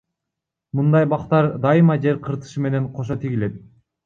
[0.79, 3.63] Мындай бактар дайыма жер кыртышы менен кошо тигилет.